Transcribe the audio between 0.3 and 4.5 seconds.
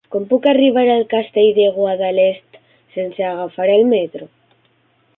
arribar al Castell de Guadalest sense agafar el metro?